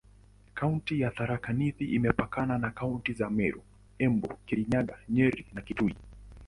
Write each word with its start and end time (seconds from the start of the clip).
Kaunti 0.53 0.99
ya 1.01 1.11
Tharaka 1.11 1.53
Nithi 1.53 1.85
imepakana 1.85 2.57
na 2.57 2.71
kaunti 2.71 3.13
za 3.13 3.29
Meru, 3.29 3.61
Embu, 3.99 4.37
Kirinyaga, 4.45 4.99
Nyeri 5.09 5.45
na 5.53 5.61
Kitui. 5.61 5.95